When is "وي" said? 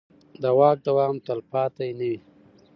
2.09-2.17